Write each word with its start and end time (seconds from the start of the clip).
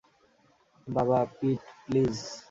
বাবা, 0.87 1.19
Pete, 1.37 1.61
please! 1.83 2.15